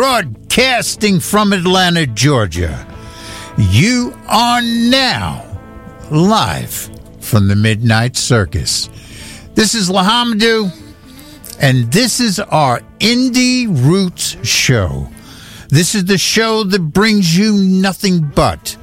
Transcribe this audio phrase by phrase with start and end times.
[0.00, 2.86] Broadcasting from Atlanta, Georgia.
[3.58, 5.44] You are now
[6.10, 6.88] live
[7.20, 8.88] from the Midnight Circus.
[9.54, 10.72] This is Lahamadu,
[11.60, 15.06] and this is our Indie Roots show.
[15.68, 18.78] This is the show that brings you nothing but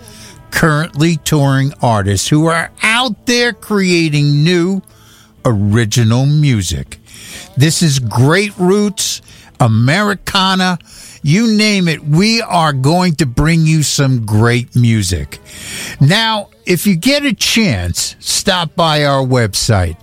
[0.51, 4.83] currently touring artists who are out there creating new
[5.45, 6.99] original music.
[7.57, 9.23] This is Great Roots,
[9.59, 10.77] Americana,
[11.21, 12.03] you name it.
[12.03, 15.39] We are going to bring you some great music.
[15.99, 19.97] Now, if you get a chance, stop by our website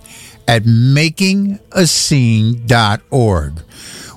[0.47, 3.61] at makingascene.org.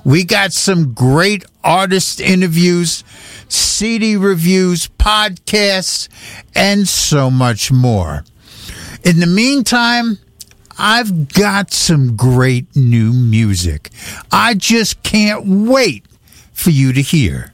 [0.05, 3.03] We got some great artist interviews,
[3.49, 6.07] CD reviews, podcasts,
[6.55, 8.23] and so much more.
[9.03, 10.17] In the meantime,
[10.77, 13.89] I've got some great new music.
[14.31, 16.05] I just can't wait
[16.59, 17.53] for you to hear.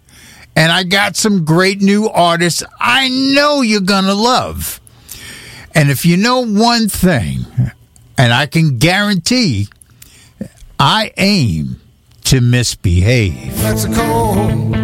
[0.55, 4.79] And I got some great new artists I know you're going to love.
[5.73, 7.45] And if you know one thing,
[8.17, 9.67] and I can guarantee,
[10.79, 11.81] I aim
[12.25, 13.57] to misbehave.
[13.57, 14.75] That's a cold,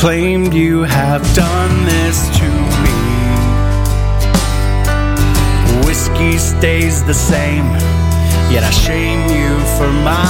[0.00, 2.48] claimed you have done this to
[2.84, 2.96] me.
[5.84, 7.66] Whiskey stays the same,
[8.50, 10.29] yet I shame you for my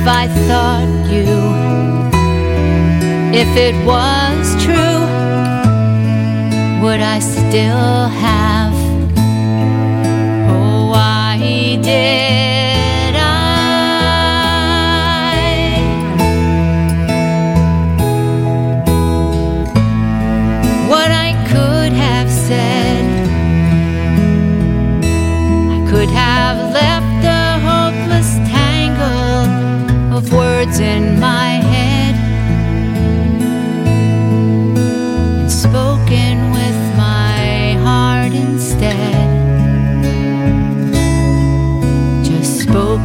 [0.00, 1.28] If I thought you,
[3.38, 5.04] if it was true,
[6.82, 8.39] would I still have?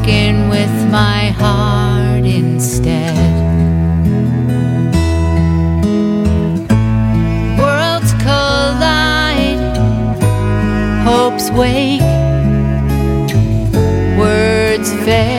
[0.06, 3.16] Just with my heart instead.
[7.58, 9.78] Worlds collide,
[11.04, 12.02] hopes wake,
[14.20, 15.35] words fail,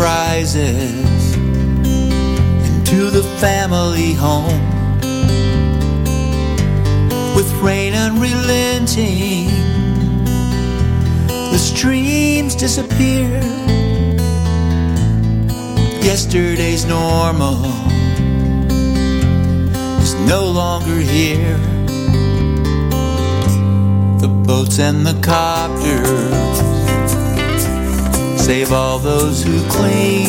[0.00, 4.64] surprises into the family home.
[7.36, 9.48] With rain unrelenting,
[11.26, 13.42] the streams disappear.
[16.02, 17.62] Yesterday's normal
[20.00, 21.58] is no longer here.
[24.18, 26.69] The boats and the copters
[28.50, 30.28] save all those who cling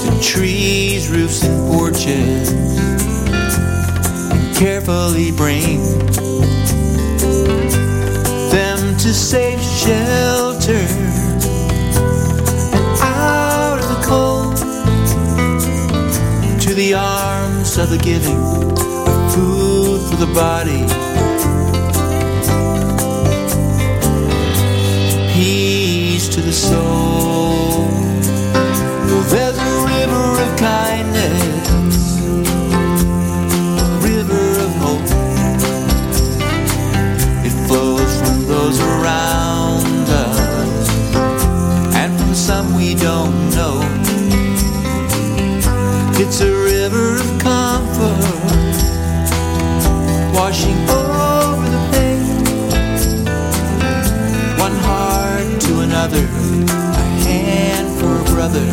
[0.00, 2.52] to trees, roofs, and porches.
[4.30, 5.80] And carefully bring
[8.52, 10.86] them to safe shelter
[11.26, 11.42] and
[13.02, 14.56] out of the cold
[16.60, 18.40] to the arms of the giving
[19.34, 21.07] food for the body.
[26.38, 27.86] To the soul.
[29.06, 32.18] Well, there's a river of kindness,
[33.82, 35.10] a river of hope.
[37.46, 40.88] It flows from those around us
[41.96, 43.80] and from some we don't know.
[46.22, 48.76] It's a river of comfort,
[50.34, 51.37] washing over
[56.08, 56.26] another,
[56.66, 58.64] a hand for a brother.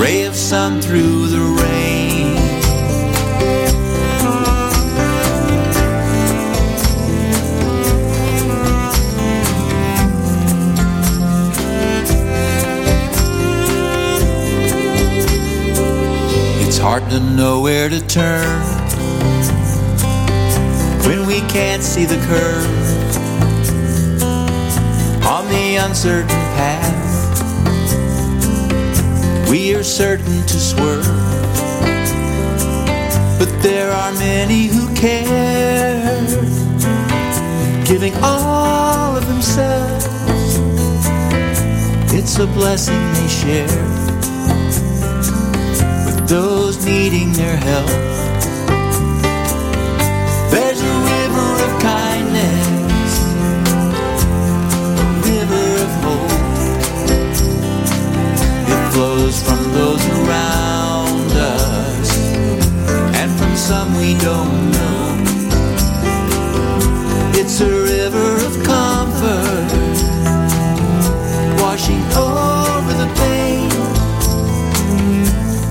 [0.00, 2.36] Ray of sun through the rain.
[16.66, 18.78] It's hard to know where to turn
[21.08, 22.77] when we can't see the curve
[25.78, 26.98] uncertain path
[29.50, 31.06] we are certain to swerve.
[33.38, 36.20] But there are many who care,
[37.86, 40.06] giving all of themselves.
[42.12, 43.66] It's a blessing they share
[46.04, 48.17] with those needing their help.
[59.72, 62.10] those around us,
[63.14, 64.98] and from some we don't know.
[67.40, 69.70] It's a river of comfort,
[71.62, 73.70] washing over the pain,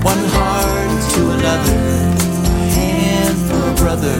[0.02, 1.80] one heart to another,
[2.76, 4.18] hand for a brother.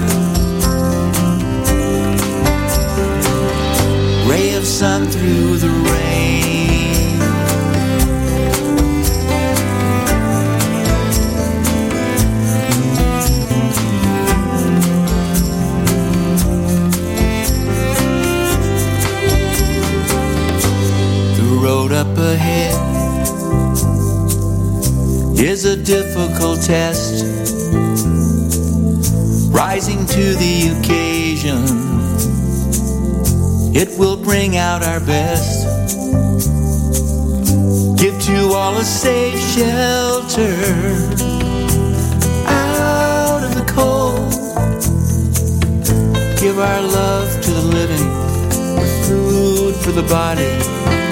[4.29, 6.08] Ray of sun through the rain
[25.41, 27.25] is a difficult test.
[29.53, 31.63] Rising to the occasion,
[33.75, 35.65] it will bring out our best.
[37.99, 40.55] Give to all a safe shelter
[42.47, 44.33] out of the cold.
[46.41, 48.09] Give our love to the living,
[49.07, 51.08] food for the body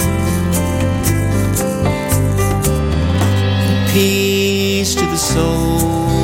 [3.96, 6.15] peace to the soul.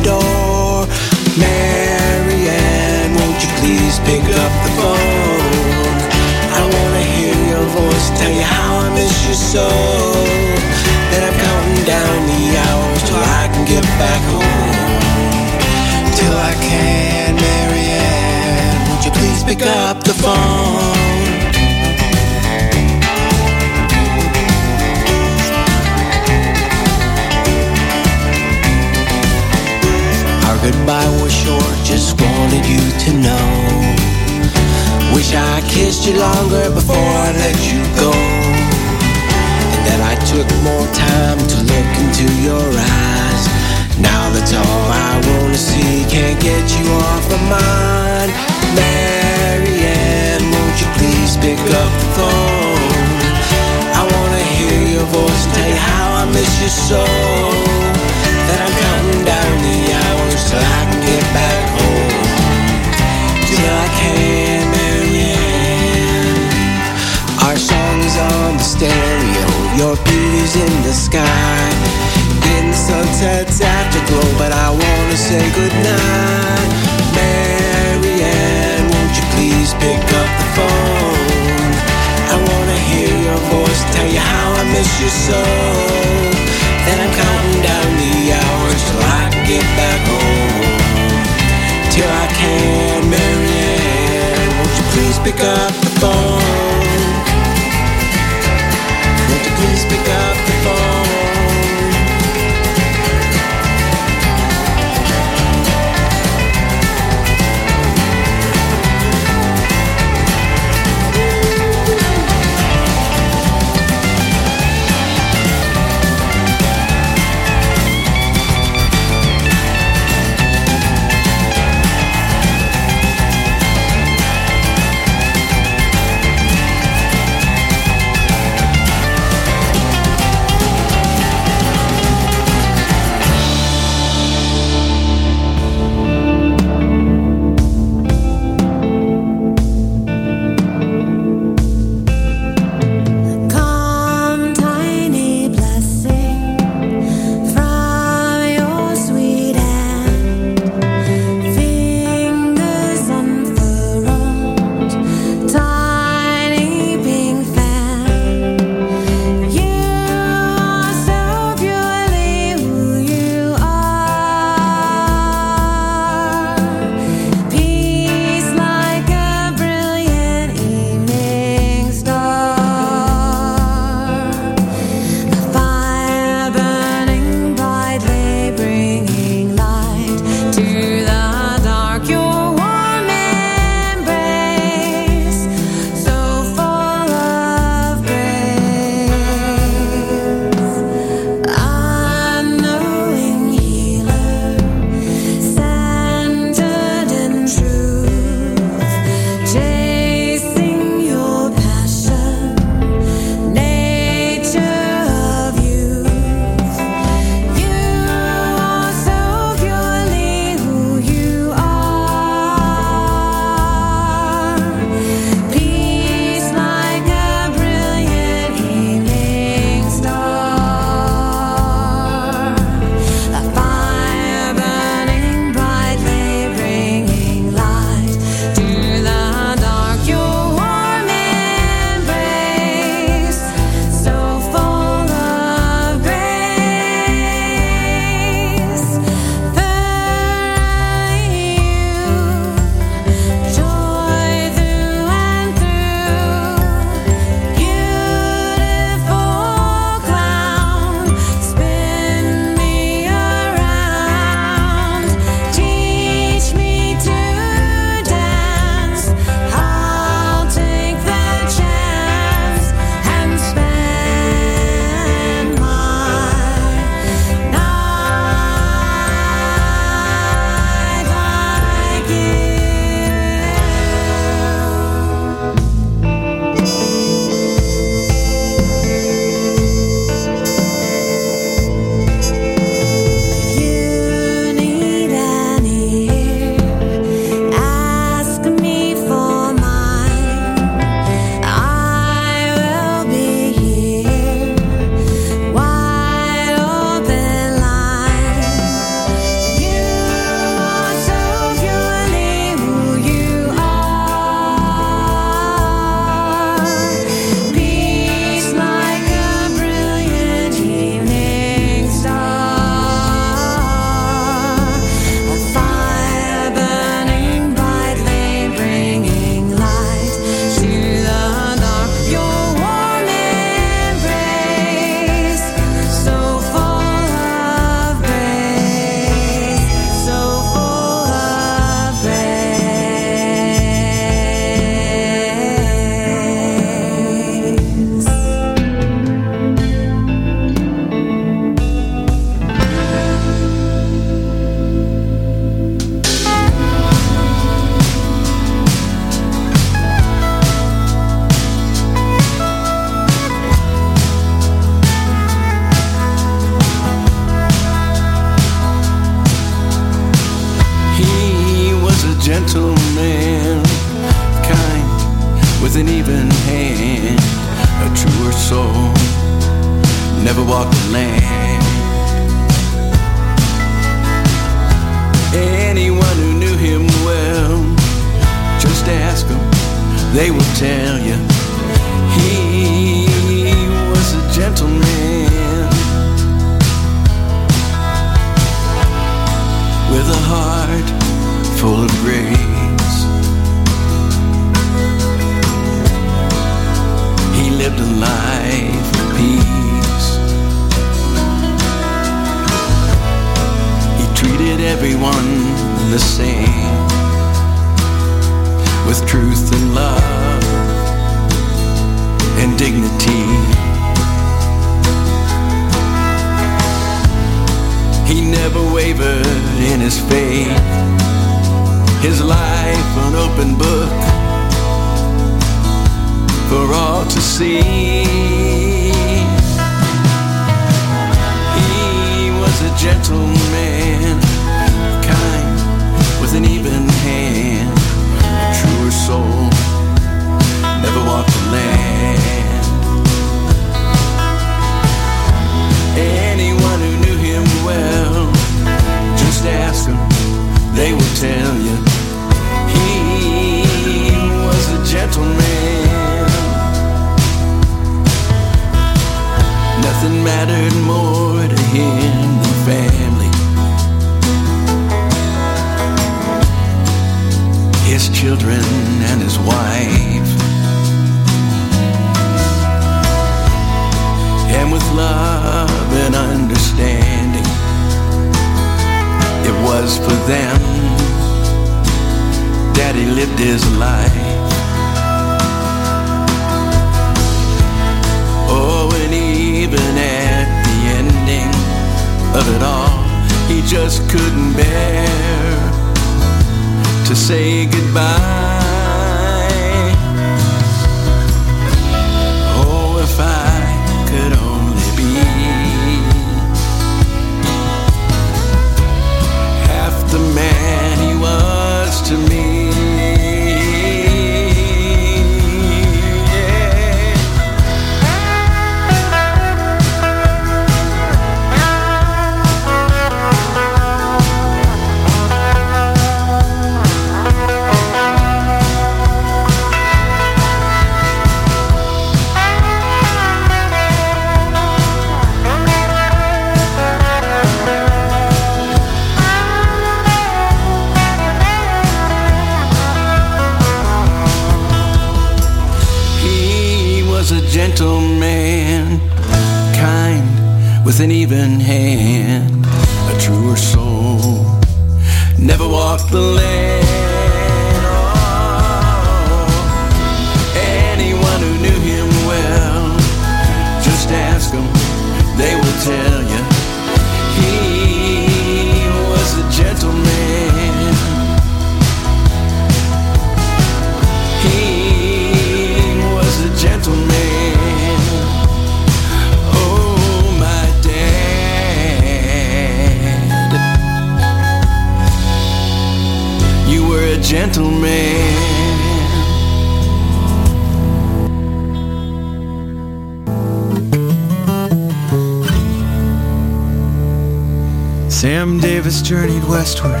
[598.24, 600.00] Sam Davis journeyed westward.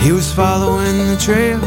[0.00, 1.62] He was following the trail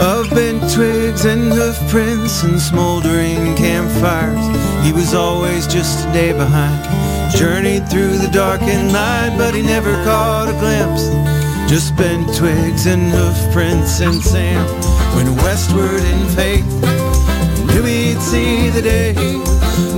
[0.00, 4.46] of bent twigs and hoof prints and smoldering campfires.
[4.82, 6.80] He was always just a day behind.
[7.36, 11.04] Journeyed through the darkened night, but he never caught a glimpse.
[11.70, 14.64] Just bent twigs and hoof prints, and Sam
[15.14, 16.64] went westward in faith.
[17.66, 19.12] Knew he'd see the day.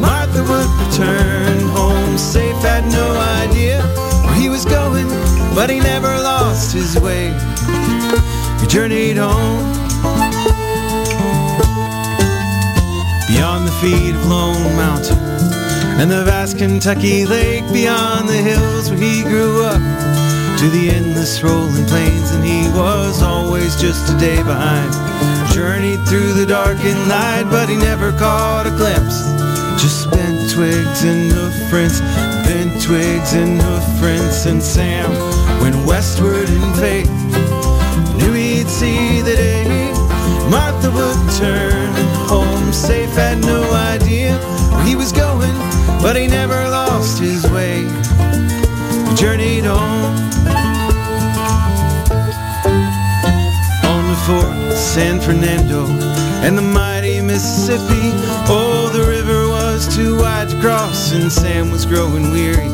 [0.00, 3.06] Martha would return home safe, had no
[3.46, 3.80] idea
[4.26, 4.85] where he was going,
[5.56, 7.32] but he never lost his way.
[8.60, 9.64] He journeyed home.
[13.26, 15.16] Beyond the feet of Lone Mountain
[15.98, 19.80] and the vast Kentucky lake beyond the hills where he grew up
[20.60, 24.92] to the endless rolling plains and he was always just a day behind.
[25.54, 29.24] Journeyed through the darkened night but he never caught a glimpse.
[29.80, 32.00] Just bent twigs and hoof prints
[32.44, 35.10] bent twigs and hoof prints and Sam
[35.60, 37.10] went westward in faith
[38.16, 39.92] knew he'd see the day
[40.50, 41.92] Martha would turn
[42.28, 44.36] home safe, had no idea
[44.70, 45.54] where he was going,
[46.00, 47.82] but he never lost his way.
[49.08, 50.14] He journeyed on
[53.90, 55.86] on the Fort San Fernando
[56.44, 58.12] and the mighty Mississippi.
[58.48, 59.45] Oh, the river
[59.76, 62.70] was too wide to cross, and Sam was growing weary.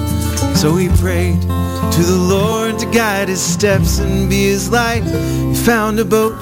[0.54, 5.02] So he prayed to the Lord to guide his steps and be his light.
[5.02, 6.38] He found a boat,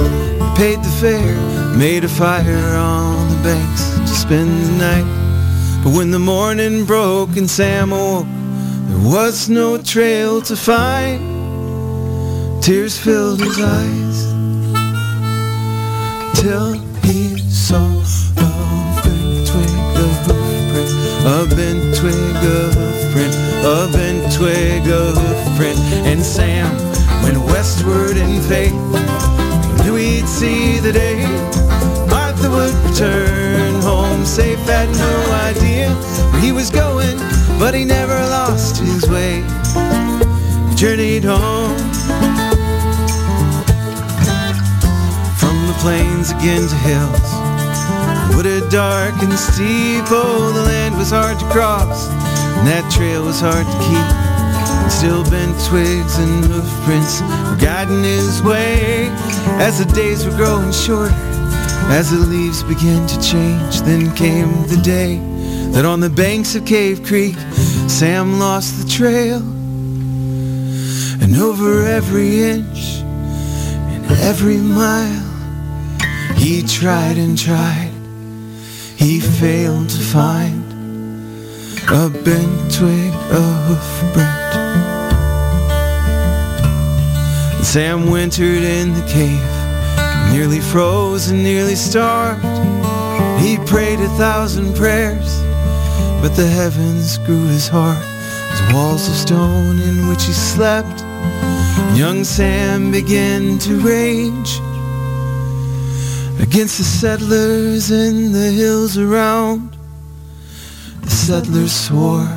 [0.58, 1.34] paid the fare,
[1.78, 5.82] made a fire on the banks to spend the night.
[5.82, 11.22] But when the morning broke and Sam awoke, there was no trail to find.
[12.62, 14.26] Tears filled his eyes
[16.38, 18.02] till he saw
[21.26, 22.74] a bent twig of
[23.12, 25.16] print, a bent twig of
[25.56, 25.78] print.
[26.06, 26.74] And Sam
[27.22, 28.72] went westward in faith.
[29.84, 31.22] Knew he'd see the day.
[32.08, 35.90] Martha would return home safe, had no idea
[36.32, 37.18] where he was going,
[37.58, 39.42] but he never lost his way.
[40.70, 41.76] He journeyed home.
[45.36, 47.39] From the plains again to hills
[48.40, 53.38] Wooded dark and steep Oh, the land was hard to cross And that trail was
[53.38, 54.90] hard to keep.
[54.90, 59.08] Still bent twigs and hoof prints Were guiding his way.
[59.60, 61.12] As the days were growing shorter
[61.92, 65.20] As the leaves began to change Then came the day
[65.72, 67.36] That on the banks of Cave Creek
[67.92, 69.42] Sam lost the trail.
[71.20, 73.04] And over every inch
[73.92, 75.28] and every mile
[76.36, 77.89] he tried and tried,
[79.00, 80.62] he failed to find
[81.88, 85.14] a bent twig of Brent.
[87.64, 92.44] Sam wintered in the cave, nearly froze and nearly starved.
[93.42, 95.42] He prayed a thousand prayers,
[96.20, 98.04] but the heavens grew his heart
[98.52, 101.00] as walls of stone in which he slept.
[101.96, 104.60] Young Sam began to rage
[106.42, 109.76] against the settlers in the hills around.
[111.02, 112.28] The settlers swore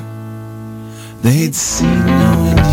[1.22, 2.73] they'd seen no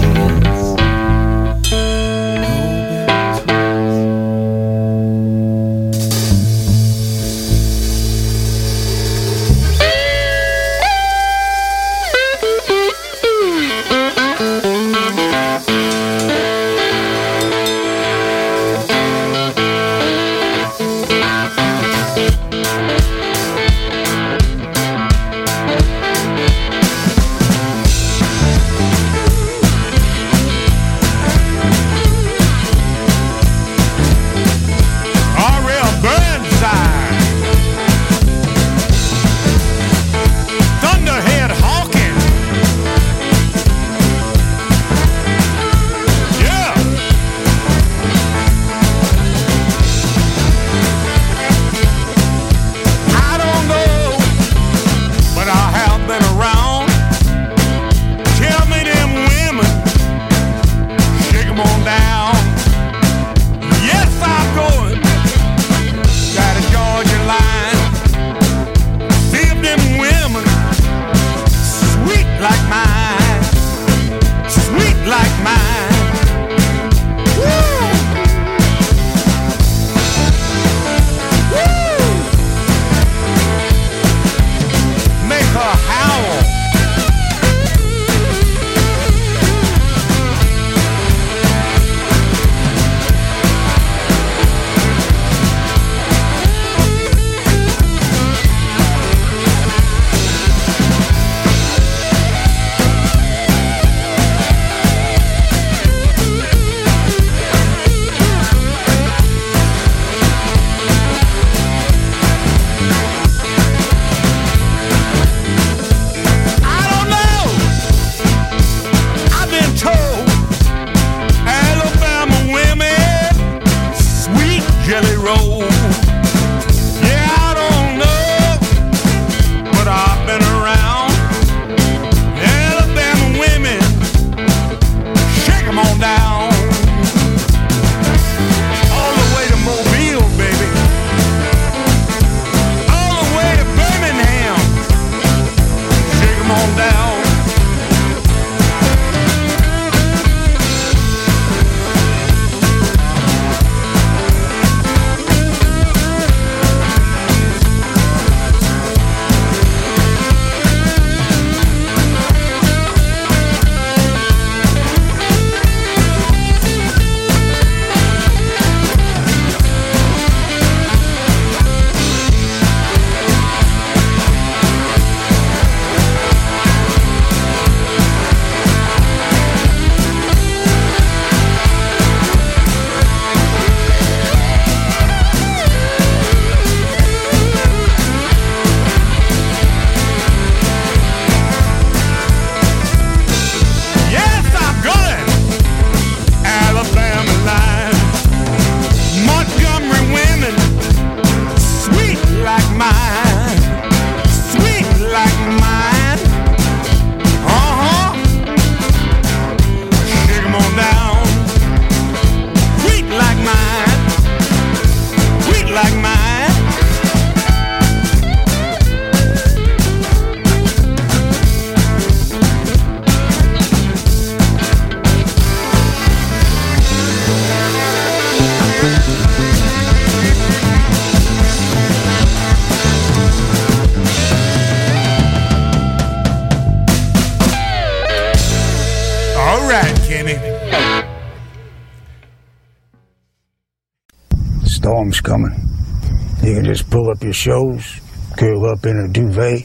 [247.40, 248.00] shows,
[248.36, 249.64] curl up in a duvet,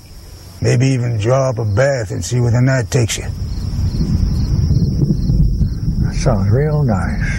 [0.61, 3.25] maybe even draw up a bath and see where the night takes you.
[6.05, 7.34] That sounds real nice.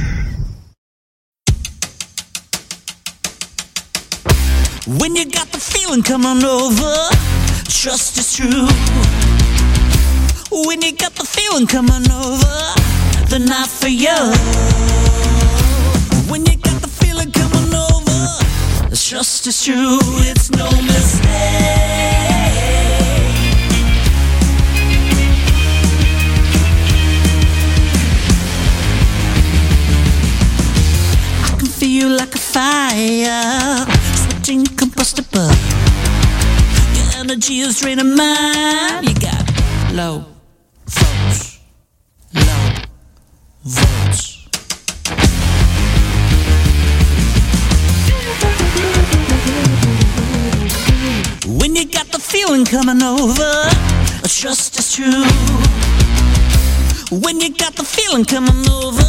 [58.06, 59.02] Feeling coming over,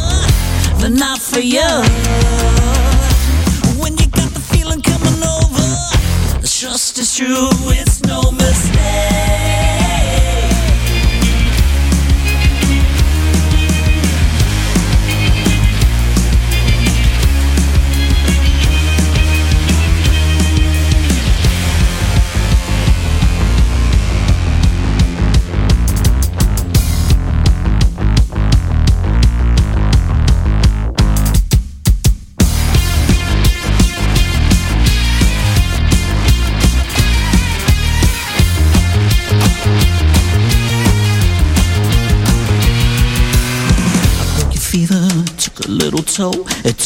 [0.80, 2.37] the night for you.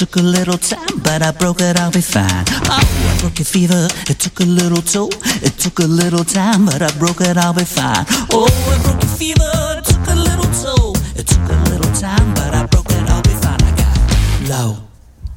[0.07, 2.44] Took a little time, but I broke it, I'll be fine.
[2.66, 5.11] Oh, I broke your fever, it took a little toll.
[5.46, 8.05] It took a little time, but I broke it, I'll be fine.
[8.32, 10.96] Oh, I broke your fever, it took a little toll.
[11.14, 13.62] It took a little time, but I broke it, I'll be fine.
[13.62, 14.76] I got low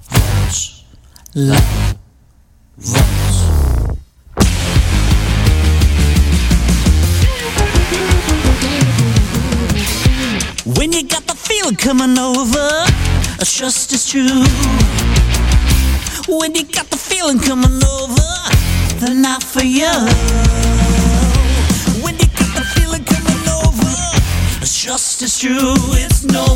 [0.09, 0.84] volts,
[1.36, 1.74] low
[14.08, 14.45] true.
[16.28, 18.30] When you got the feeling coming over,
[18.99, 19.89] the night for you.
[22.03, 23.93] When you got the feeling coming over,
[24.62, 25.74] trust is true.
[25.97, 26.56] It's no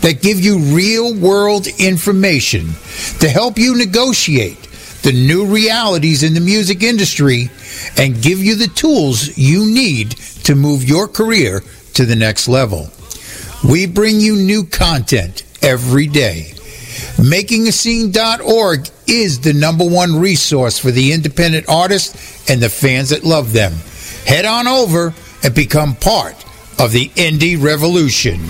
[0.00, 2.70] that give you real world information
[3.20, 4.60] to help you negotiate
[5.02, 7.50] the new realities in the music industry
[7.96, 10.12] and give you the tools you need
[10.44, 11.62] to move your career
[11.94, 12.90] to the next level.
[13.68, 16.52] We bring you new content every day.
[17.16, 23.52] MakingAScene.org is the number one resource for the independent artists and the fans that love
[23.52, 23.72] them.
[24.24, 26.34] Head on over and become part
[26.78, 28.40] of the indie revolution.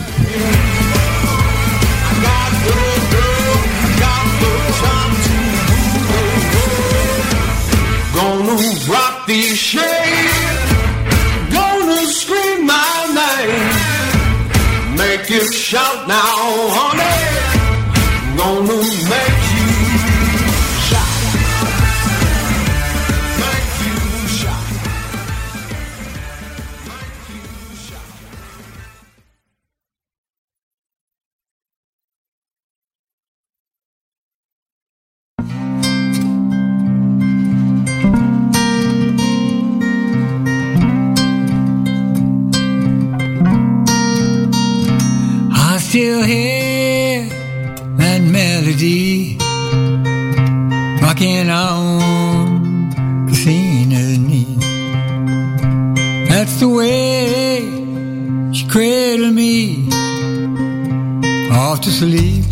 [8.60, 10.70] Rock these shades.
[11.50, 14.96] Gonna scream my name.
[14.98, 18.36] Make you shout now, honey.
[18.36, 18.76] Gonna
[19.08, 19.39] make
[45.90, 47.28] still hear
[47.96, 49.36] that melody
[51.02, 54.54] rocking on Christina's knee.
[56.28, 57.58] That's the way
[58.52, 59.88] she cradled me
[61.50, 62.44] off to sleep.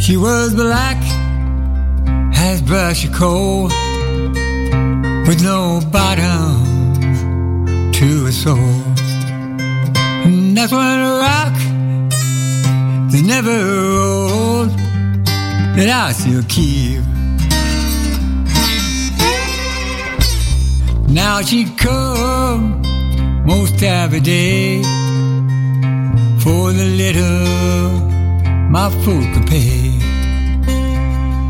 [0.00, 0.98] She was black
[2.34, 3.68] as brushy coal
[5.28, 6.64] with no bottom
[7.92, 9.03] to a soul.
[10.54, 11.52] That's when a rock
[13.10, 14.70] that never rolled
[15.76, 17.02] that I still keep.
[21.08, 22.82] Now she'd come
[23.44, 24.80] most every day
[26.38, 27.94] for the little
[28.70, 29.98] my food could pay.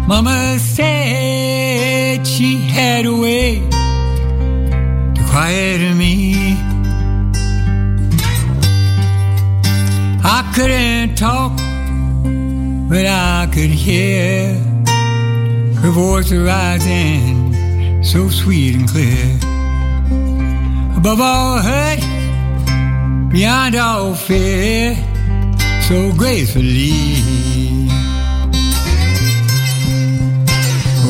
[0.09, 3.61] Mama said she had a way
[5.15, 6.44] to quiet me.
[10.27, 11.57] I couldn't talk,
[12.89, 14.55] but I could hear
[15.83, 19.37] her voice rising so sweet and clear.
[20.97, 22.01] Above all hurt,
[23.33, 24.97] beyond all fear,
[25.89, 26.93] so gracefully.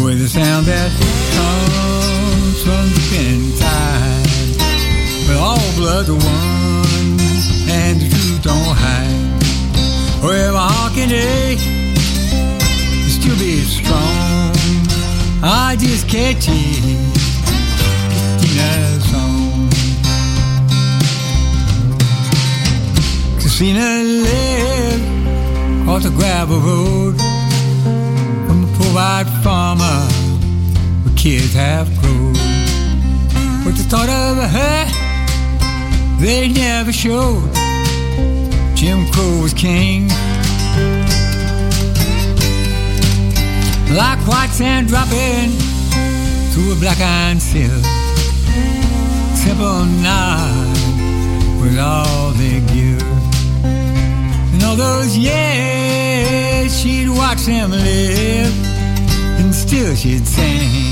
[0.04, 0.90] With a sound that
[1.36, 4.58] comes from deep inside,
[5.28, 6.64] where all blood's one
[7.70, 9.03] and the truth don't hide.
[10.24, 11.58] Where my heart can ache,
[13.10, 14.54] still be strong.
[15.42, 16.80] I just can't take
[18.40, 19.68] Christina's song.
[23.38, 27.18] Christina lived across the gravel road
[28.46, 30.00] from a poor white farmer
[31.04, 32.32] where kids have grown.
[33.66, 34.86] With the thought of her,
[36.18, 37.53] they never showed.
[38.84, 40.08] Jim Crow was king.
[43.96, 45.52] Like white sand dropping
[46.52, 47.80] through a black iron sill.
[49.42, 50.76] Simple nod
[51.62, 53.00] was all they give.
[54.52, 58.54] And all those years she'd watch them live,
[59.40, 60.83] and still she'd sing.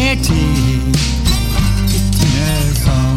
[0.00, 0.14] I
[1.88, 3.16] just can't song.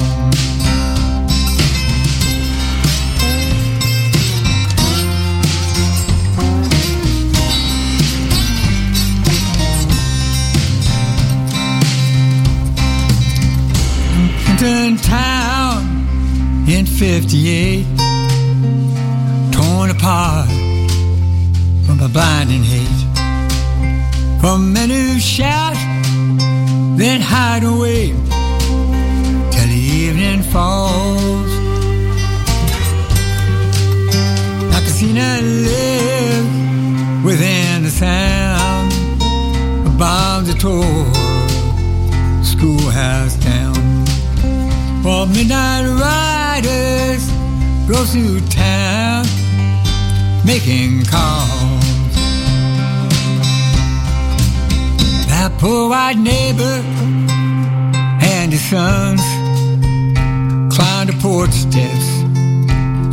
[14.45, 15.81] Compton town
[16.67, 17.85] in 58,
[19.51, 20.47] torn apart
[21.85, 22.87] from a blinding hate.
[24.39, 25.75] From men who shout,
[27.01, 28.09] then hide away
[29.51, 31.51] till the evening falls.
[34.75, 38.91] I can see none live within the sound
[39.97, 40.83] bombs that tore
[42.43, 43.73] schoolhouse down.
[45.03, 47.23] While midnight riders
[47.89, 49.25] go through town
[50.45, 51.80] making calls.
[55.61, 56.81] Poor white neighbor
[58.33, 59.21] and his sons
[60.73, 62.07] climbed the porch steps,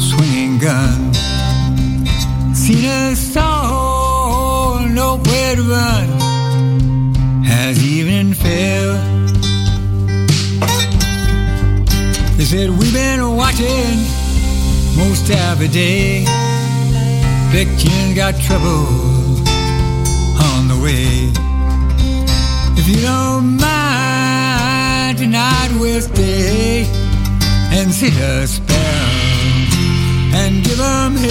[0.03, 1.19] swinging guns.
[2.59, 6.09] Seen a soul, nowhere to run
[7.47, 8.95] as evening fell.
[12.39, 13.99] They said we've been watching
[14.97, 16.25] most every day.
[17.51, 18.87] Victims got trouble
[20.49, 21.48] on the way.
[22.89, 26.87] You don't mind, tonight we'll stay
[27.71, 28.77] and sit a spell
[30.33, 31.29] and give 'em hell.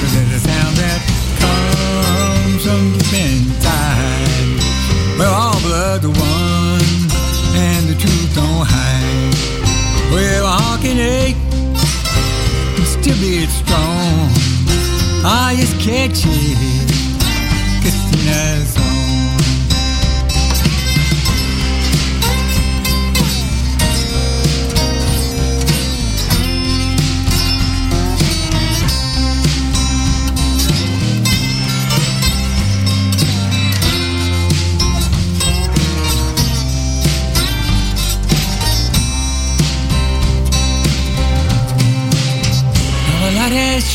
[0.00, 1.00] Cause there's a sound that
[1.42, 4.60] comes from inside
[5.18, 7.10] where all blood's one
[7.60, 9.34] and the truth don't hide.
[10.14, 10.84] Where a heart eh?
[10.84, 11.36] can ache
[12.78, 14.32] and still be strong.
[15.22, 16.79] Ah, I just catch it,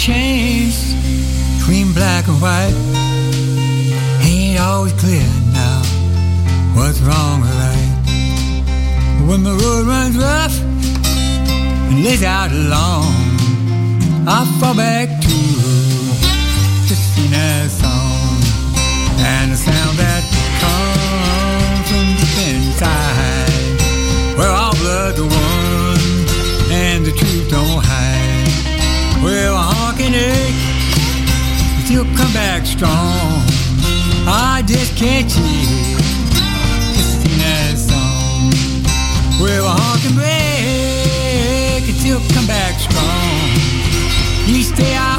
[0.06, 0.96] changed
[1.58, 2.85] between black and white.
[4.76, 5.24] Always clear
[5.54, 5.80] now
[6.76, 7.92] what's wrong or right.
[9.26, 10.60] When the road runs rough
[11.88, 13.08] and lays out long,
[14.28, 15.38] I fall back to
[16.88, 18.36] Christina's song
[19.24, 20.24] and the sound that
[20.60, 23.78] comes from deep inside,
[24.38, 29.24] where all blood's one and the truth don't hide.
[29.24, 30.64] Well, a can ache,
[31.80, 33.45] but you'll come back strong.
[34.28, 35.98] I just can't cheat
[36.96, 38.50] Christina's song.
[39.40, 43.56] Well, a heart can break, you'll come back strong.
[44.48, 45.15] You stay out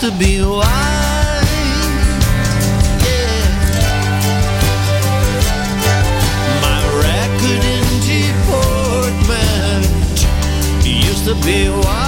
[0.00, 0.40] to be
[11.06, 11.99] used to be white.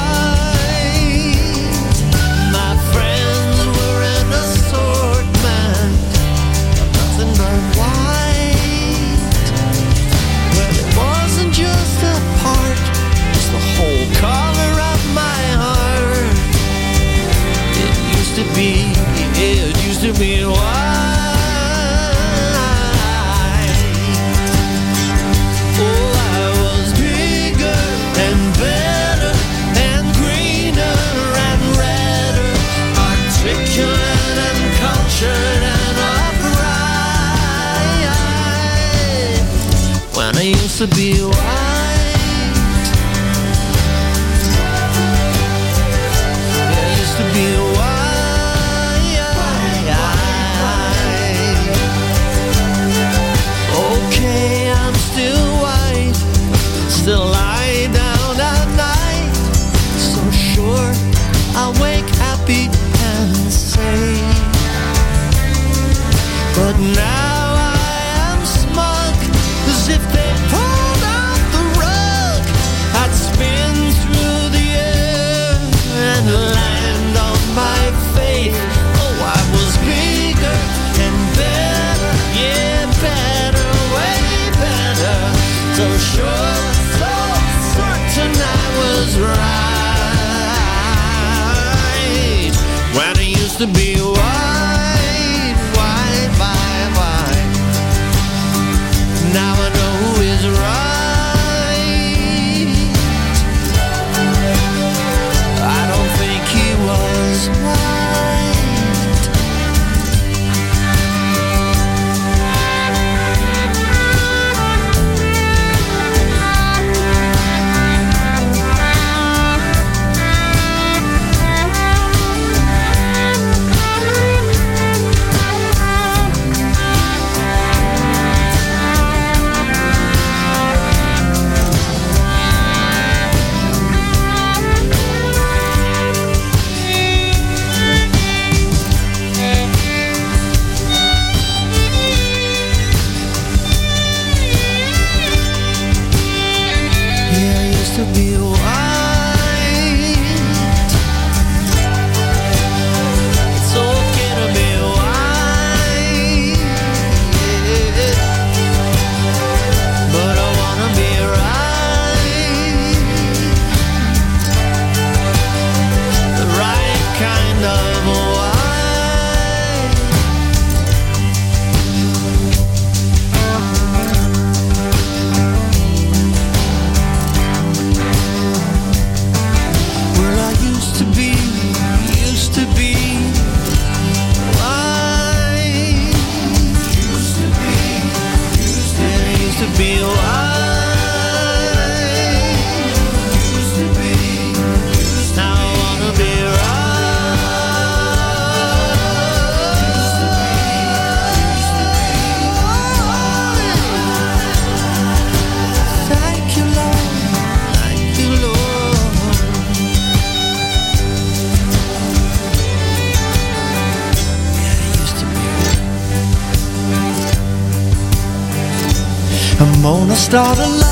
[220.32, 220.91] Start a love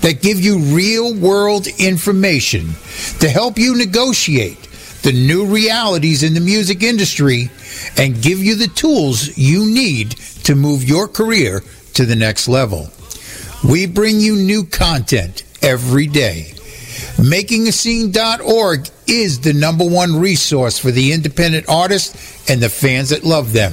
[0.00, 2.70] that give you real world information
[3.20, 4.68] to help you negotiate
[5.02, 7.50] the new realities in the music industry
[7.96, 10.12] and give you the tools you need
[10.44, 11.62] to move your career
[11.94, 12.90] to the next level.
[13.64, 16.52] We bring you new content every day.
[17.16, 23.52] MakingAScene.org is the number one resource for the independent artists and the fans that love
[23.52, 23.72] them.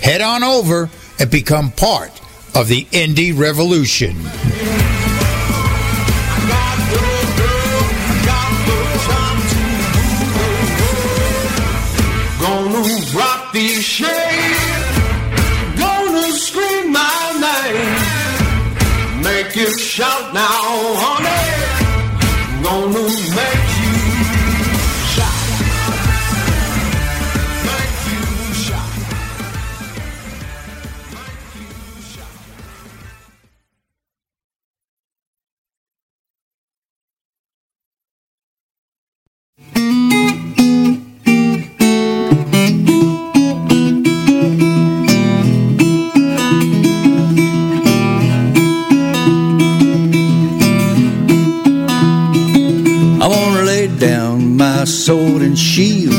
[0.00, 0.88] Head on over
[1.18, 2.10] and become part
[2.54, 4.16] of the indie revolution.
[55.56, 56.12] Shield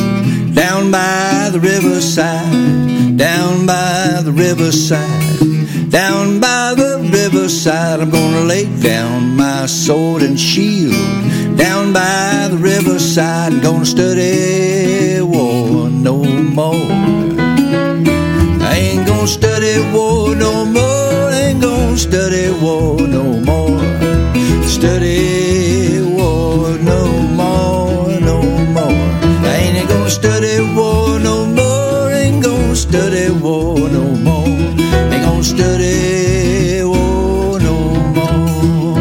[0.55, 7.99] down by the riverside, down by the riverside, down by the riverside.
[7.99, 10.93] I'm gonna lay down my sword and shield
[11.57, 13.53] down by the riverside.
[13.53, 16.91] I'm gonna study war no more.
[18.69, 21.31] I ain't gonna study war no more.
[21.31, 23.79] Ain't gonna study war no more.
[24.67, 25.36] Study
[35.37, 37.77] Gonna study war no
[38.17, 38.97] more.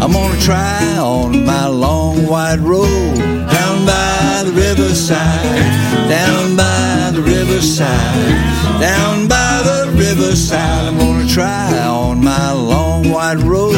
[0.00, 3.16] I'm gonna try on my long white road
[3.50, 10.86] down by the riverside, down by the riverside, down by the riverside.
[10.86, 13.74] I'm gonna try on my long white road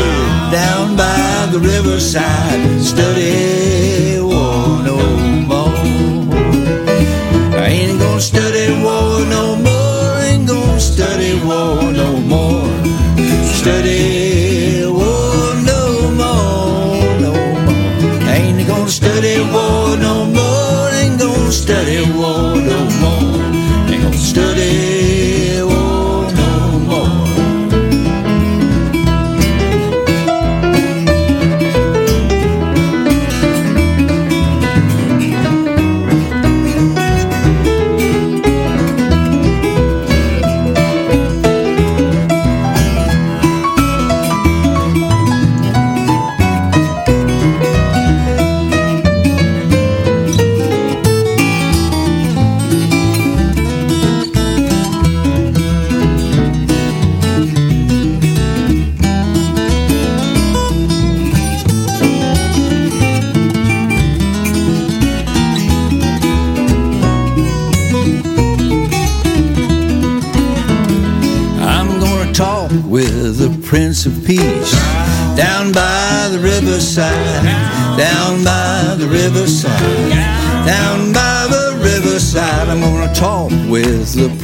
[0.52, 4.07] down by the riverside, study
[13.68, 14.17] Study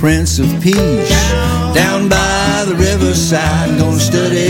[0.05, 1.33] Prince of Peace.
[1.73, 4.44] Down by the riverside, gonna study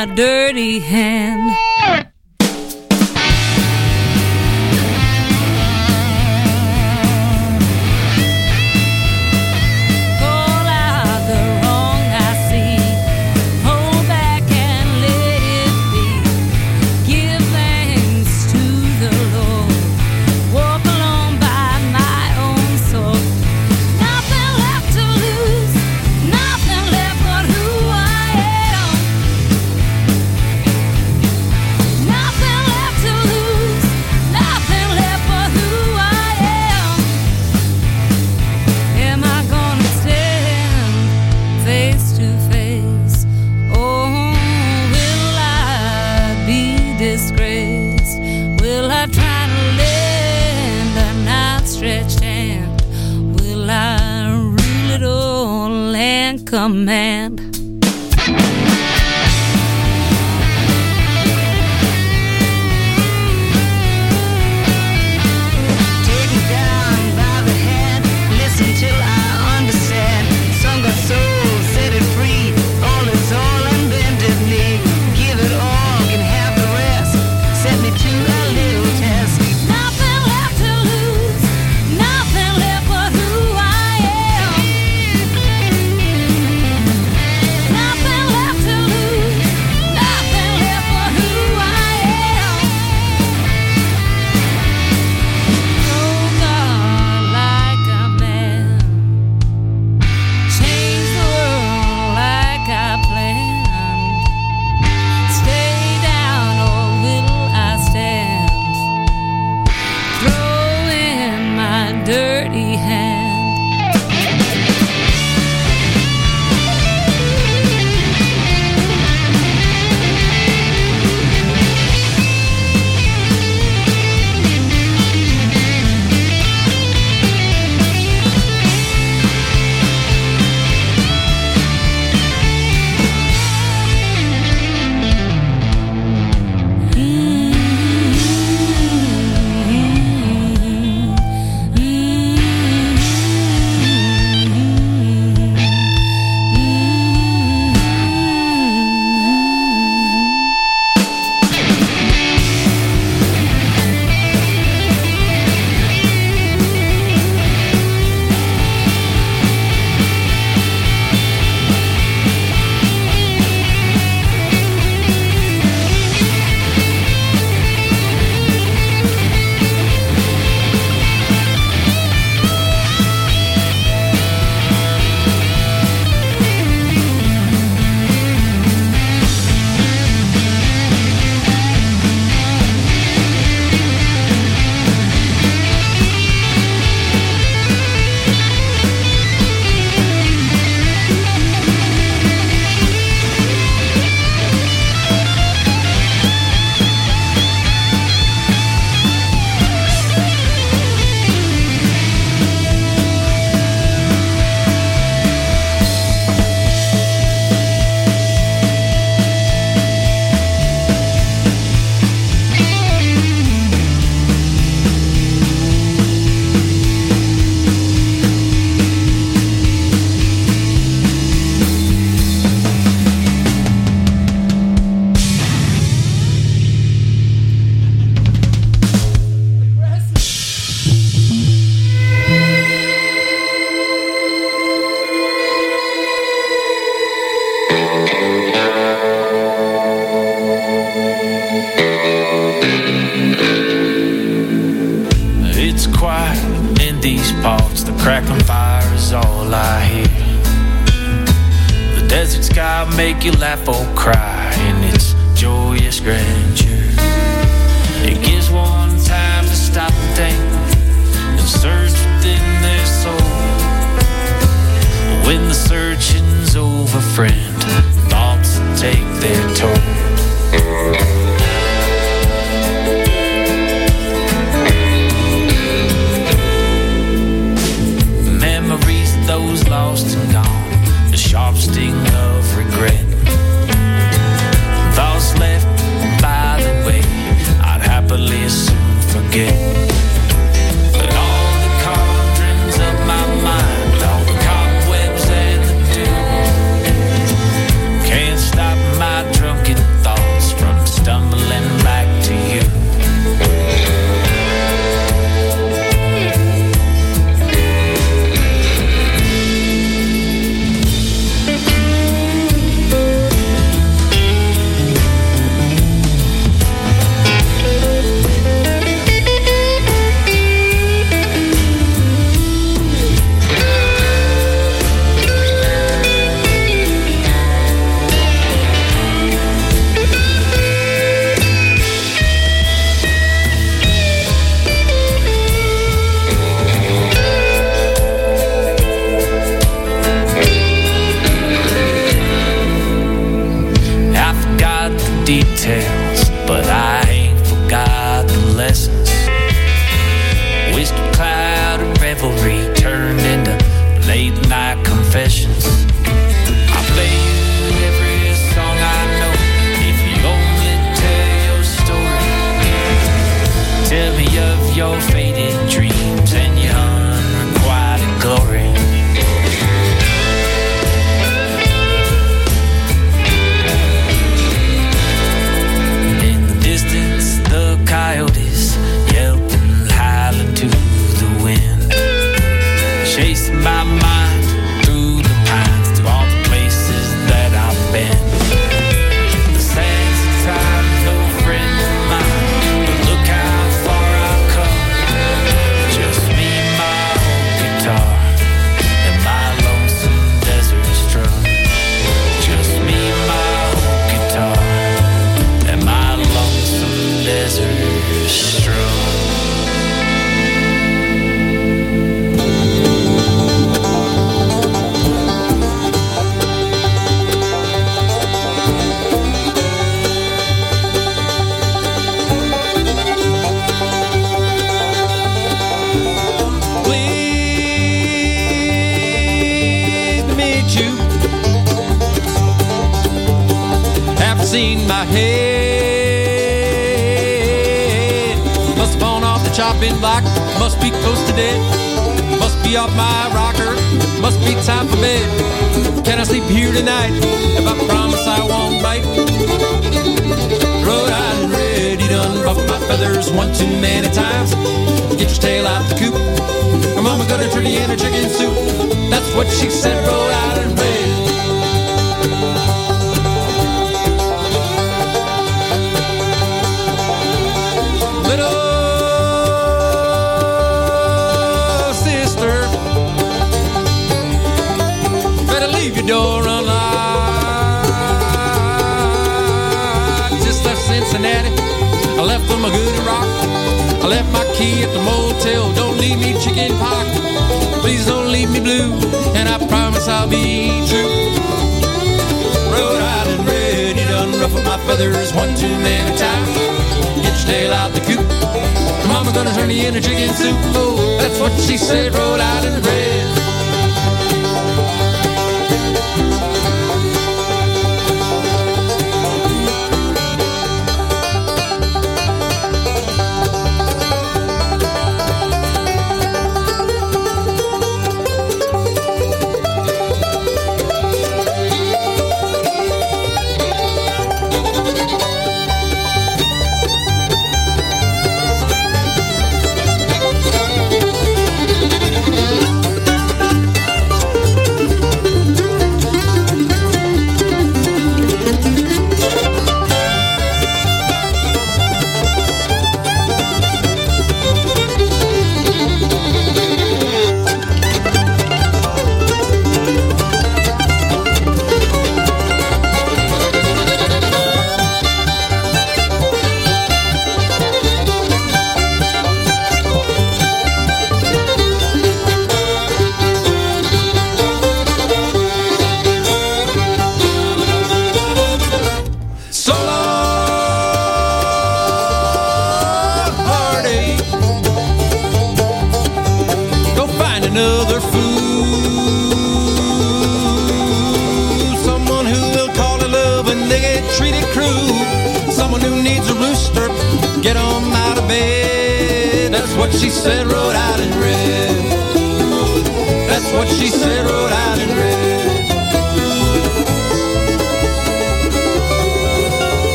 [0.00, 1.49] my dirty hand?
[56.88, 57.49] And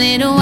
[0.00, 0.39] little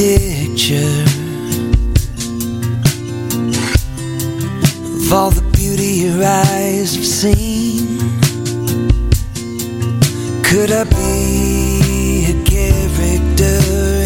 [0.00, 1.04] picture
[4.96, 7.98] of all the beauty your eyes have seen.
[10.42, 13.58] Could I be a character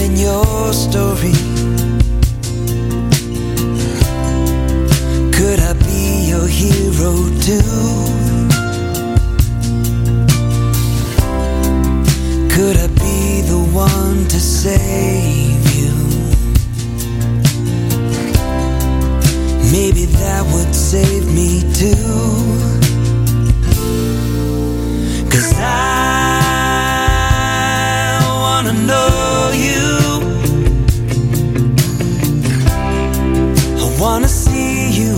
[0.05, 1.39] in your story?
[5.37, 7.13] Could I be your hero
[7.47, 7.71] too?
[12.55, 15.54] Could I be the one to save?
[19.75, 22.07] Maybe that would save me too.
[25.29, 25.65] Cause I
[28.43, 29.87] wanna know you.
[33.83, 35.11] I wanna see you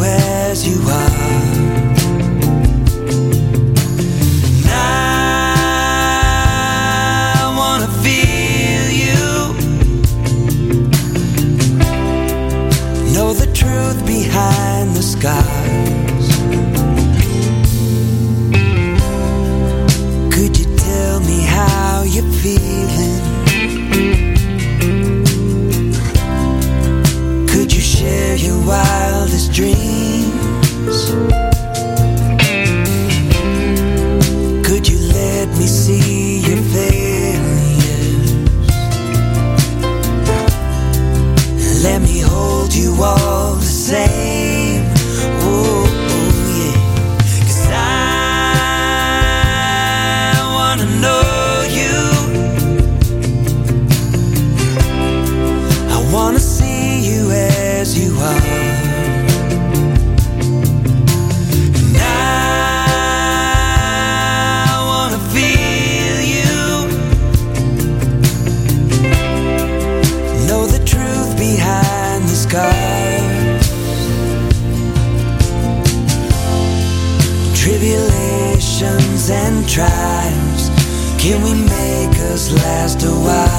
[83.07, 83.59] wonder why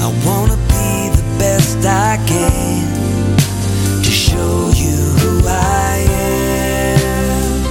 [0.00, 2.86] I wanna be the best I can
[4.02, 7.62] to show you who I am,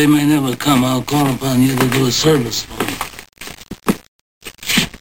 [0.02, 0.84] day may never come.
[0.84, 2.94] I'll call upon you to do a service for me.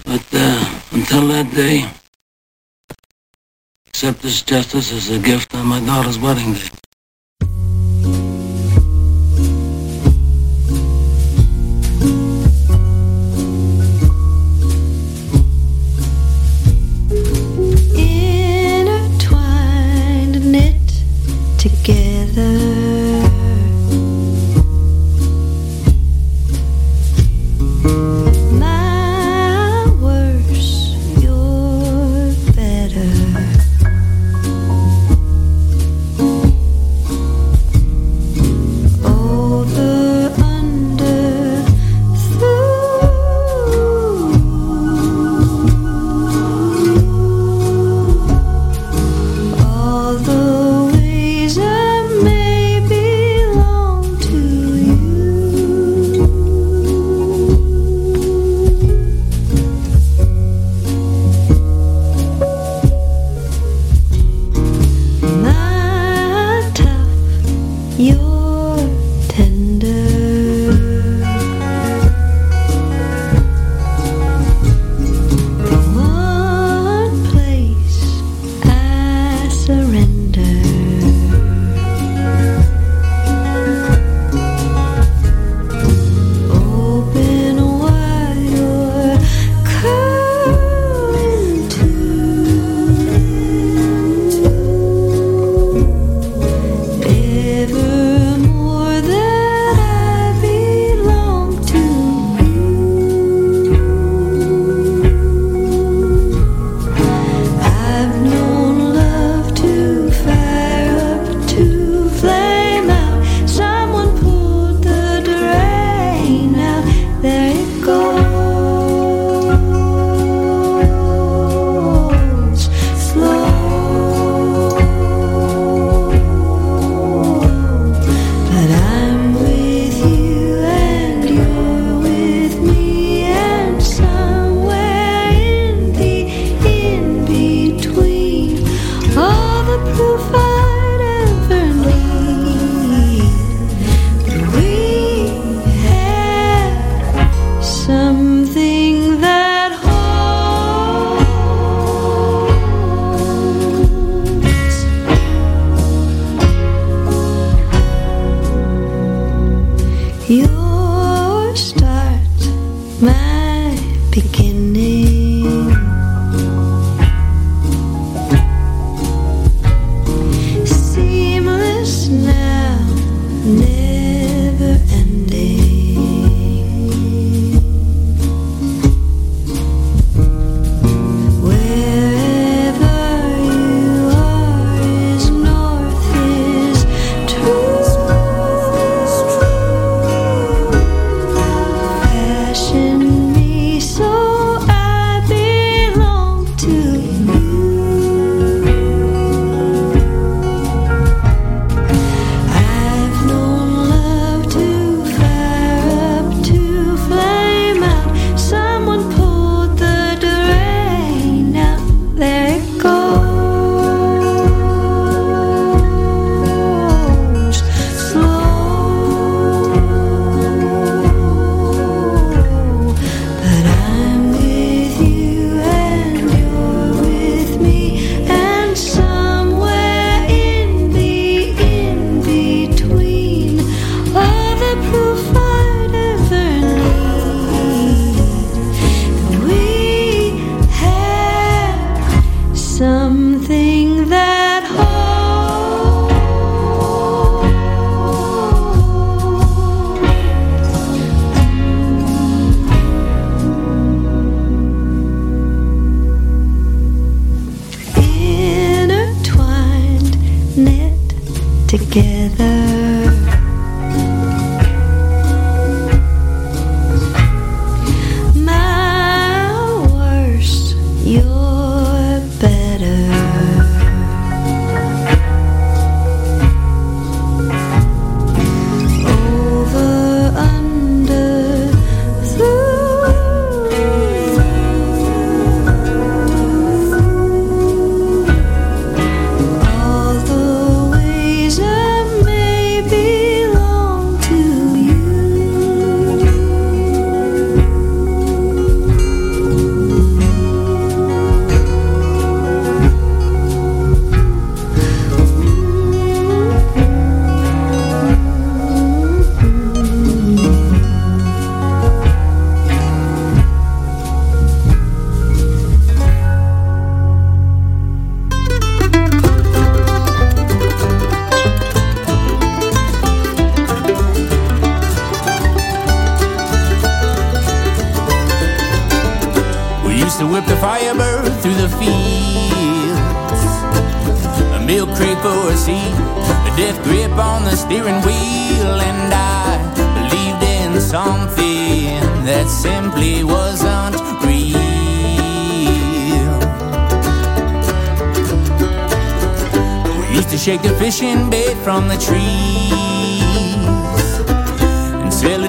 [0.05, 1.89] But uh, until that day,
[3.87, 6.69] accept this justice as a gift on my daughter's wedding day.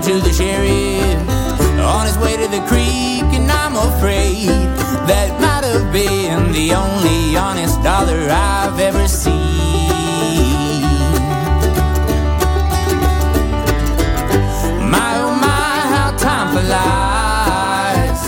[0.03, 1.29] To the sheriff
[1.79, 3.23] on his way to the creek.
[3.39, 4.49] And I'm afraid
[5.07, 9.33] that might have been the only honest dollar I've ever seen.
[14.91, 18.23] My oh my, how time flies.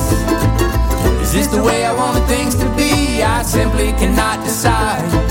[1.22, 3.24] Is this the way I wanted things to be?
[3.24, 5.23] I simply cannot decide.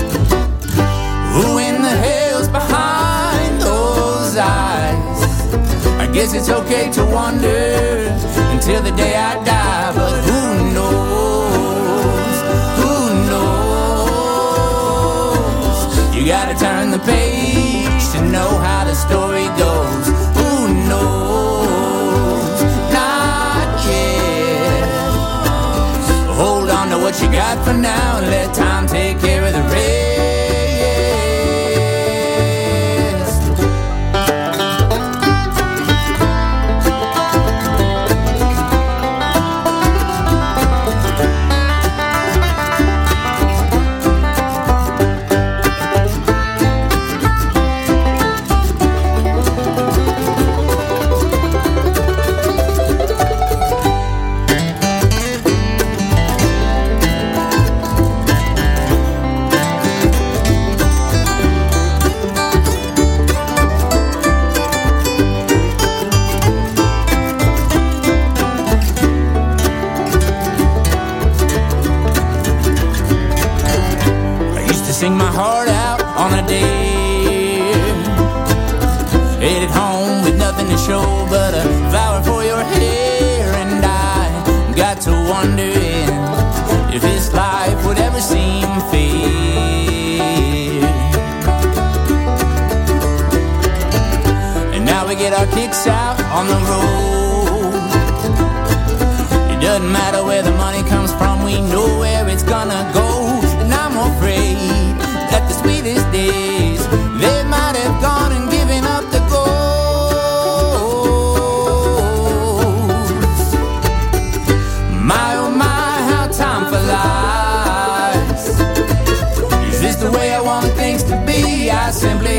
[6.36, 8.08] It's okay to wonder
[8.50, 12.36] until the day I die, but who knows?
[12.80, 12.94] Who
[13.30, 14.56] knows?
[16.14, 20.06] You gotta turn the page to know how the story goes.
[20.38, 20.50] Who
[20.90, 22.62] knows?
[22.92, 24.88] Not yet.
[26.34, 29.62] Hold on to what you got for now and let time take care of the
[29.62, 29.93] rest.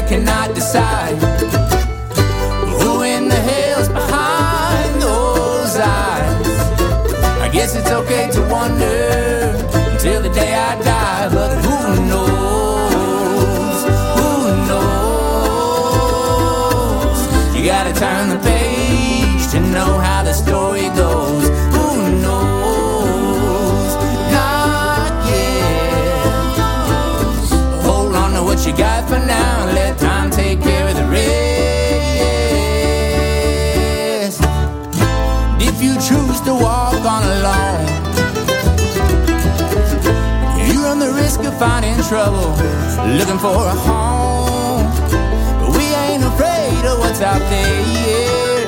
[0.08, 0.53] Cannot
[42.09, 42.51] trouble,
[43.17, 44.85] looking for a home.
[45.59, 48.67] But we ain't afraid of what's out there.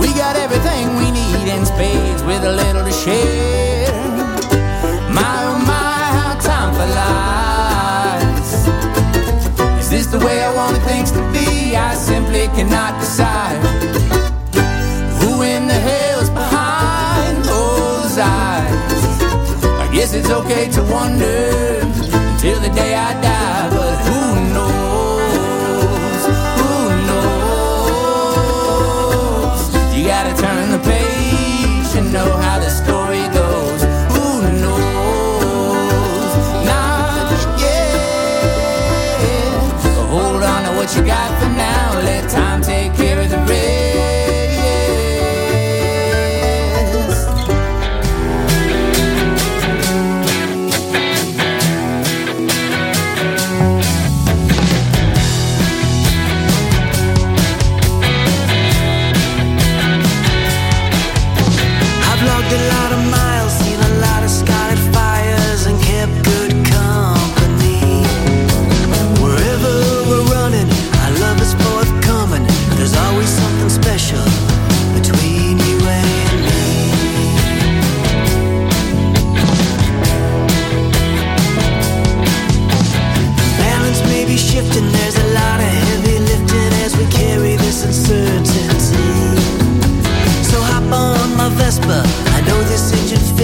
[0.00, 3.92] We got everything we need in spades with a little to share.
[5.12, 8.52] My oh my, how time flies.
[9.80, 11.76] Is this the way I wanted things to be?
[11.76, 13.97] I simply cannot decide.
[20.30, 24.20] It's okay to wonder until the day I die, but who
[24.52, 26.22] knows?
[26.60, 26.72] Who
[27.08, 28.36] knows?
[29.96, 33.82] You gotta turn the page to know how the story goes.
[34.12, 36.32] Who knows?
[36.66, 37.96] Not yet.
[39.80, 42.00] So hold on to what you got for now.
[42.02, 42.60] Let time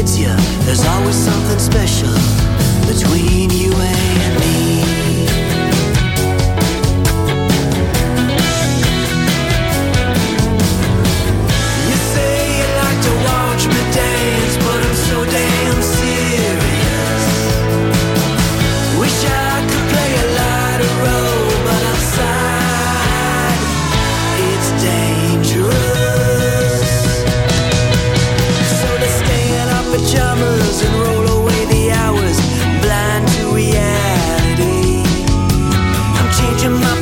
[0.05, 0.34] hits you,
[0.66, 1.83] there's always something special.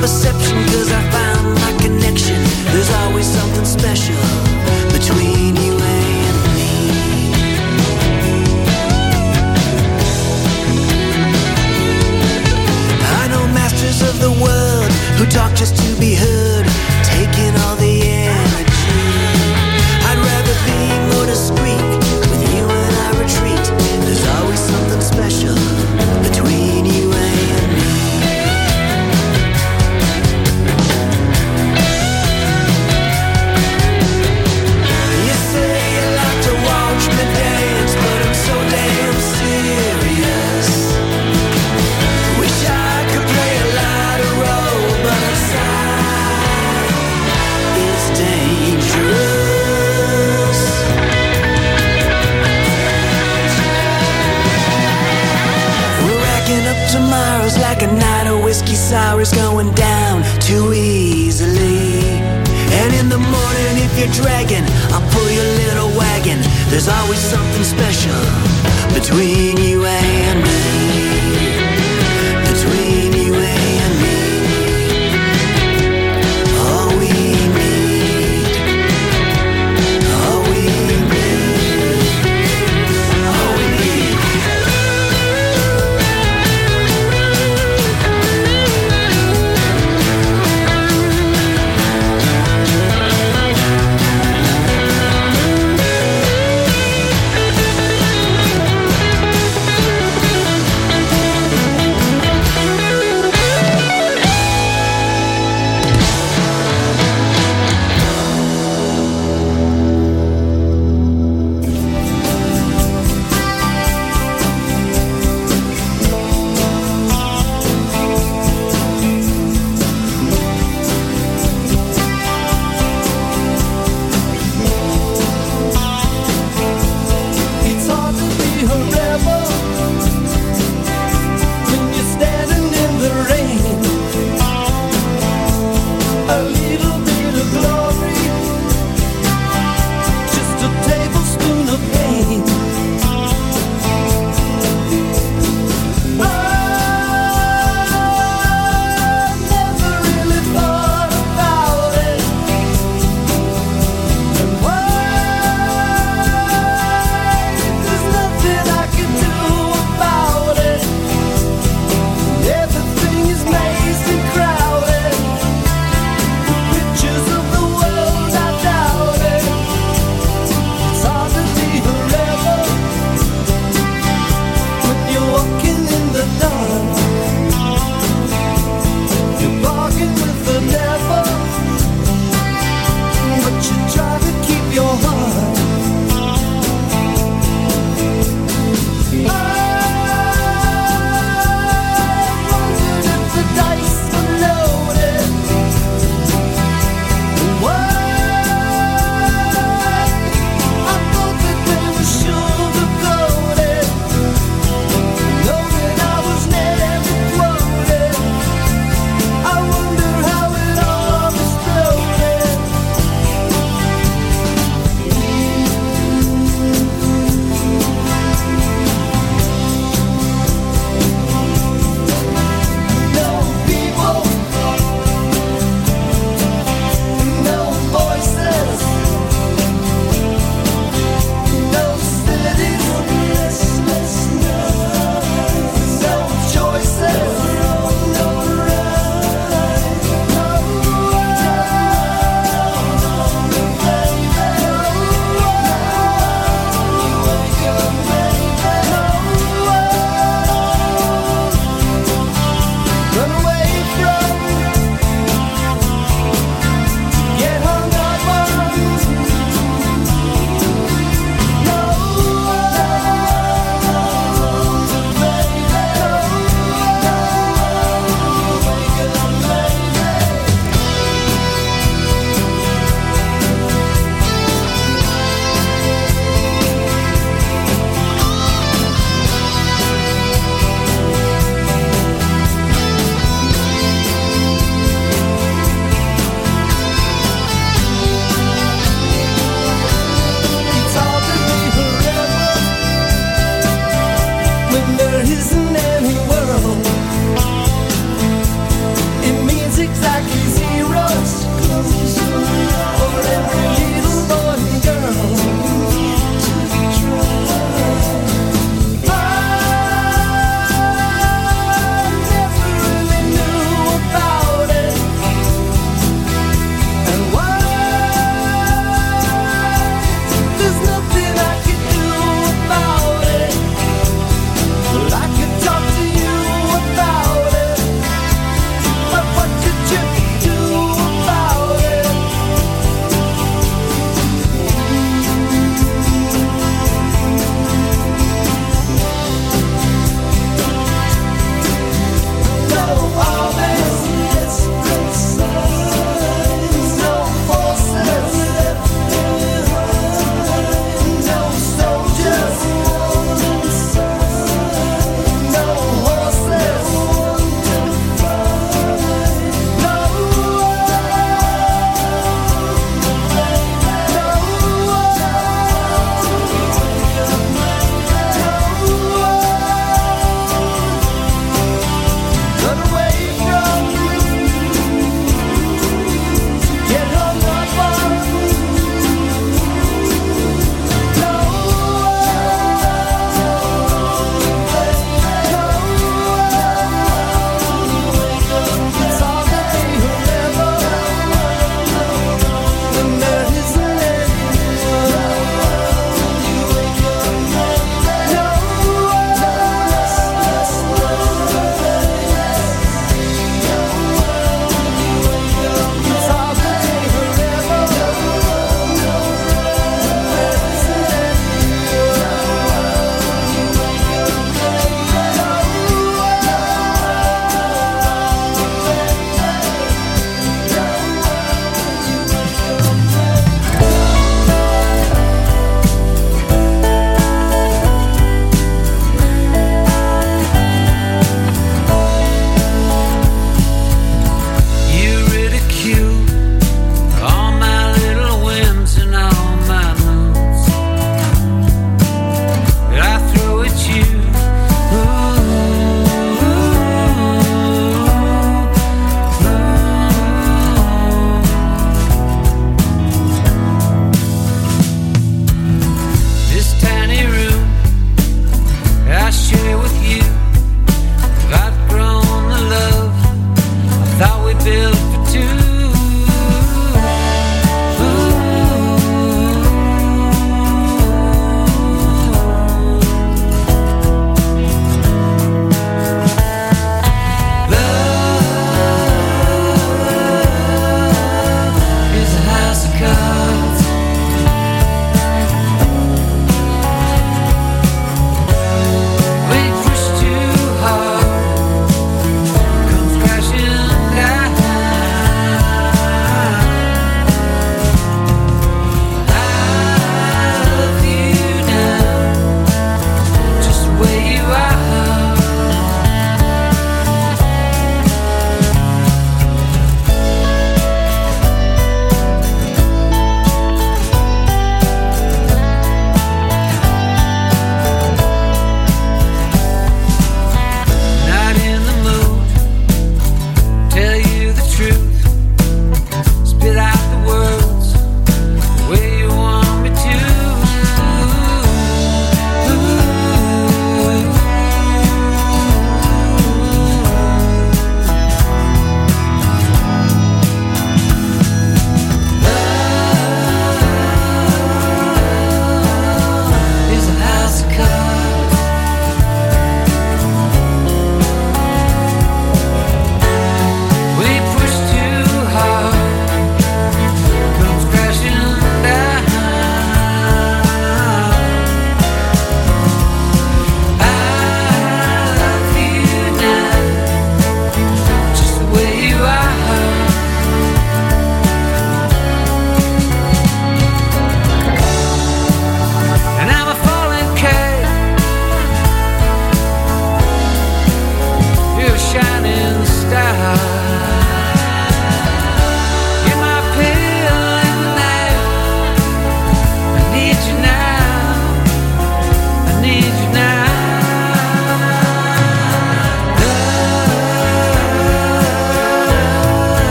[0.00, 2.36] perception Cause I found my connection.
[2.72, 4.29] There's always something special.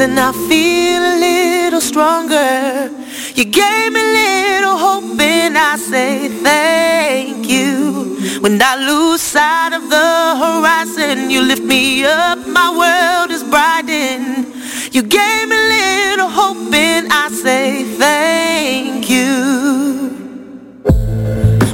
[0.00, 2.90] and I feel a little stronger.
[3.34, 8.16] You gave me little hope and I say thank you.
[8.40, 14.46] When I lose sight of the horizon, you lift me up, my world is brightened.
[14.90, 19.30] You gave me little hope and I say thank you.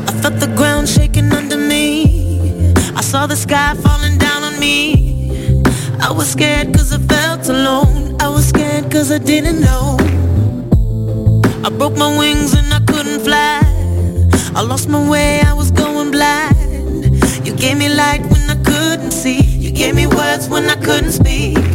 [0.08, 2.72] I felt the ground shaking under me.
[2.96, 5.62] I saw the sky falling down on me.
[6.00, 6.75] I was scared
[9.26, 9.96] didn't know.
[11.64, 13.60] I broke my wings and I couldn't fly.
[14.54, 17.04] I lost my way, I was going blind.
[17.44, 19.40] You gave me light when I couldn't see.
[19.42, 21.65] You gave me words when I couldn't speak.